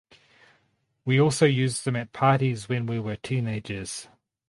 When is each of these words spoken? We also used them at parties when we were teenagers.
We 1.05 1.19
also 1.21 1.45
used 1.45 1.85
them 1.85 1.95
at 1.95 2.11
parties 2.11 2.67
when 2.67 2.87
we 2.87 2.97
were 2.99 3.17
teenagers. 3.17 4.07